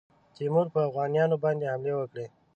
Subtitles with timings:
[0.35, 2.25] تیمور پر اوغانیانو باندي حملې وکړې.